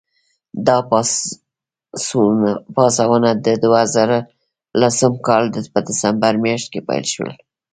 دا 0.67 0.77
پاڅونونه 2.75 3.29
د 3.45 3.47
دوه 3.63 3.81
زره 3.95 4.17
لسم 4.81 5.13
کال 5.27 5.43
په 5.73 5.79
ډسمبر 5.87 6.33
میاشت 6.43 6.67
کې 6.73 6.81
پیل 6.89 7.05
شول. 7.13 7.31